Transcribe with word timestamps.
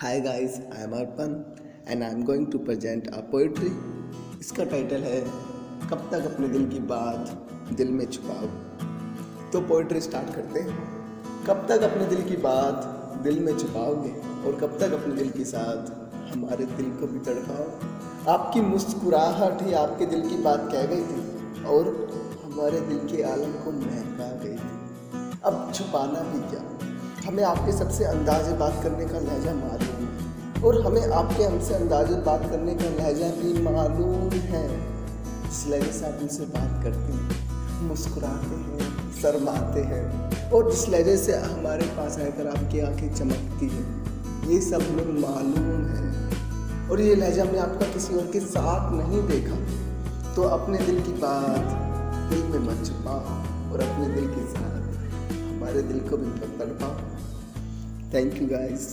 Hi 0.00 0.20
guys, 0.20 0.56
I 0.72 0.80
am 0.86 0.94
Arpan 0.96 1.30
and 1.88 2.02
I 2.02 2.10
am 2.10 2.22
going 2.24 2.46
to 2.52 2.58
present 2.64 3.06
a 3.10 3.20
poetry 3.30 3.70
इसका 4.40 4.64
title 4.64 5.02
है 5.02 5.20
कब 5.90 6.02
तक 6.10 6.26
अपने 6.32 6.48
दिल 6.48 6.68
की 6.70 6.80
बात 6.90 7.30
दिल 7.76 7.92
में 7.92 8.04
छुपाओ 8.06 8.46
तो 9.52 9.60
पोइट्री 9.68 10.00
स्टार्ट 10.00 10.34
करते 10.34 10.60
हैं। 10.60 10.76
कब 11.46 11.66
तक 11.68 11.82
अपने 11.82 12.06
दिल 12.06 12.22
की 12.22 12.36
बात 12.36 12.84
दिल 13.24 13.40
में 13.40 13.58
छुपाओगे? 13.58 14.12
और 14.46 14.58
कब 14.60 14.78
तक 14.80 14.92
अपने 14.92 15.14
दिल 15.14 15.30
के 15.30 15.44
साथ 15.44 15.90
हमारे 16.32 16.66
दिल 16.76 16.90
को 16.90 17.06
भी 17.06 17.24
तड़पाओ? 17.30 17.66
आपकी 18.34 18.60
मुस्कुराहट 18.60 19.62
ही 19.62 19.72
आपके 19.84 20.06
दिल 20.06 20.28
की 20.28 20.42
बात 20.42 20.68
कह 20.72 20.86
गई 20.86 21.04
थी 21.04 21.64
और 21.64 21.92
हमारे 22.44 22.80
दिल 22.80 22.98
के 22.98 23.22
आलम 23.32 23.58
को 23.64 23.72
महका 23.80 24.32
गई 24.44 24.56
थी। 24.56 25.40
अब 25.44 25.72
छुपाना 25.74 26.30
भी 26.32 26.48
क्या? 26.50 26.64
हमें 27.26 27.42
आपके 27.44 27.72
सबसे 27.72 28.04
अंदाजे 28.04 28.52
बात 28.56 28.82
करने 28.82 29.04
का 29.04 29.18
लहजा 29.20 29.52
मालूम 29.54 30.02
है 30.02 30.62
और 30.62 30.80
हमें 30.84 31.12
आपके 31.12 31.44
हमसे 31.44 31.74
अंदाजे 31.74 32.14
बात 32.26 32.42
करने 32.50 32.74
का 32.74 32.90
लहजा 32.92 33.30
भी 33.38 33.62
मालूम 33.62 34.30
है। 34.50 34.64
इस 35.48 35.64
लहजे 35.68 35.92
से 35.92 36.06
आप 36.06 36.18
उनसे 36.22 36.44
बात 36.54 36.82
करते 36.84 37.12
हैं, 37.12 37.88
मुस्कुराते 37.88 38.56
हैं, 38.56 39.12
शर्माते 39.12 39.80
हैं 39.84 40.04
और 40.50 40.70
जिस 40.70 40.88
लहजे 40.88 41.16
से 41.16 41.36
हमारे 41.38 41.86
पास 41.96 42.18
आकर 42.20 42.46
आपकी 42.48 42.80
आँखें 42.80 43.14
चमकती 43.14 43.68
हैं, 43.68 43.86
ये 44.48 44.60
सब 44.60 44.82
हमें 44.82 45.20
मालूम 45.20 45.84
है। 45.86 46.88
और 46.90 47.00
ये 47.00 47.14
लहजा 47.14 47.42
हमने 47.42 47.58
आपका 47.58 47.92
किसी 47.92 48.14
और 48.14 48.30
के 48.32 48.40
साथ 48.46 48.92
नहीं 48.92 49.22
देखा 49.28 49.56
तो 50.34 50.42
अपने 50.52 50.78
दिल 50.78 51.02
की 51.02 51.12
बात 51.18 51.74
दिल 52.30 52.42
में 52.44 52.58
मत 52.60 52.86
छुपाओ 52.86 53.72
और 53.72 53.80
अपने 53.82 54.14
दिल 54.14 54.26
हमारे 55.76 55.88
दिल 55.88 56.08
को 56.08 56.16
भी 56.16 56.30
तड़पाओ 56.58 56.94
थैंक 58.12 58.40
यू 58.40 58.46
गाइस 58.48 58.84